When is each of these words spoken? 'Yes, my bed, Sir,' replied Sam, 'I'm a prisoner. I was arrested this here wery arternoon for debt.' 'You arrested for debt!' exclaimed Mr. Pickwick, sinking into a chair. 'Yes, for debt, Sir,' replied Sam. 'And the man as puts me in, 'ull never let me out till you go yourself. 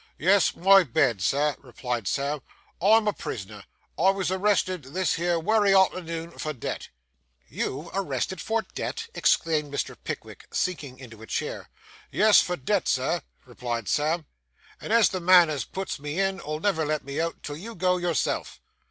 'Yes, 0.17 0.55
my 0.55 0.81
bed, 0.81 1.21
Sir,' 1.21 1.55
replied 1.59 2.07
Sam, 2.07 2.41
'I'm 2.81 3.07
a 3.07 3.13
prisoner. 3.13 3.63
I 3.99 4.09
was 4.09 4.31
arrested 4.31 4.81
this 4.81 5.13
here 5.13 5.37
wery 5.37 5.75
arternoon 5.75 6.31
for 6.39 6.53
debt.' 6.53 6.89
'You 7.47 7.91
arrested 7.93 8.41
for 8.41 8.63
debt!' 8.73 9.09
exclaimed 9.13 9.71
Mr. 9.71 9.95
Pickwick, 10.03 10.47
sinking 10.51 10.97
into 10.97 11.21
a 11.21 11.27
chair. 11.27 11.69
'Yes, 12.11 12.41
for 12.41 12.55
debt, 12.55 12.87
Sir,' 12.87 13.21
replied 13.45 13.87
Sam. 13.87 14.25
'And 14.81 14.91
the 15.05 15.19
man 15.21 15.51
as 15.51 15.65
puts 15.65 15.99
me 15.99 16.19
in, 16.19 16.41
'ull 16.41 16.59
never 16.59 16.83
let 16.83 17.05
me 17.05 17.21
out 17.21 17.43
till 17.43 17.57
you 17.57 17.75
go 17.75 17.97
yourself. 17.97 18.59